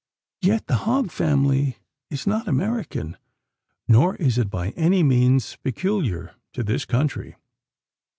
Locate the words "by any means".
4.49-5.57